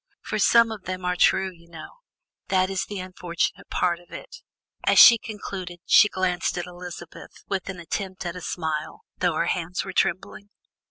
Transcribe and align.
For 0.23 0.39
some 0.39 0.71
of 0.71 0.85
them 0.85 1.05
are 1.05 1.15
true, 1.15 1.51
you 1.53 1.67
know; 1.69 1.97
that 2.47 2.71
is 2.71 2.85
the 2.85 2.97
unfortunate 2.97 3.69
part 3.69 3.99
of 3.99 4.11
it." 4.11 4.37
As 4.83 4.97
she 4.97 5.19
concluded, 5.19 5.79
she 5.85 6.09
glanced 6.09 6.57
at 6.57 6.65
Elizabeth 6.65 7.43
with 7.47 7.69
an 7.69 7.79
attempt 7.79 8.25
at 8.25 8.35
a 8.35 8.41
smile, 8.41 9.01
though 9.19 9.33
her 9.35 9.45
hands 9.45 9.85
were 9.85 9.93
trembling. 9.93 10.49